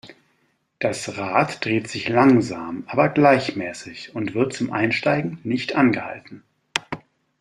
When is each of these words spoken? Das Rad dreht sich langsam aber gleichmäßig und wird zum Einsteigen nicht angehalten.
Das 0.79 1.15
Rad 1.19 1.63
dreht 1.63 1.87
sich 1.87 2.09
langsam 2.09 2.85
aber 2.87 3.07
gleichmäßig 3.09 4.15
und 4.15 4.33
wird 4.33 4.51
zum 4.51 4.73
Einsteigen 4.73 5.37
nicht 5.43 5.75
angehalten. 5.75 6.41